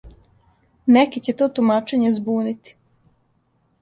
Неке 0.95 1.21
ће 1.27 1.35
то 1.41 1.49
тумачење 1.59 2.13
збунити. 2.19 2.77